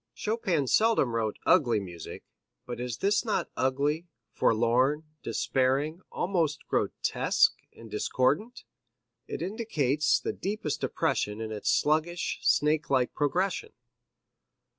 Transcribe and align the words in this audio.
Chopin 0.15 0.65
seldom 0.65 1.13
wrote 1.13 1.37
ugly 1.45 1.79
music, 1.79 2.23
but 2.65 2.79
is 2.79 2.97
this 2.97 3.23
not 3.23 3.51
ugly, 3.55 4.07
forlorn, 4.31 5.03
despairing, 5.21 6.01
almost 6.11 6.65
grotesque, 6.67 7.53
and 7.75 7.91
discordant? 7.91 8.63
It 9.27 9.43
indicates 9.43 10.19
the 10.19 10.33
deepest 10.33 10.81
depression 10.81 11.39
in 11.39 11.51
its 11.51 11.69
sluggish, 11.69 12.39
snake 12.41 12.89
like 12.89 13.13
progression. 13.13 13.73